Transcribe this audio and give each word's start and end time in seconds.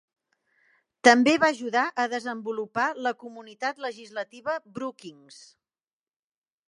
També 1.07 1.33
va 1.43 1.49
ajudar 1.55 1.83
a 2.03 2.05
desenvolupar 2.13 2.87
la 3.09 3.13
Comunitat 3.25 3.85
Legislativa 3.89 4.57
Brookings. 4.79 5.39